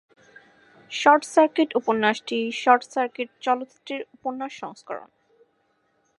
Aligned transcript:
Short 0.91 1.23
circuit 1.33 1.69
উপন্যাসটি 1.75 2.39
short 2.63 2.83
circuit 2.93 3.29
চলচ্চিত্রের 3.41 4.01
উপন্যাস 4.15 4.51
সংস্করণ। 4.61 5.09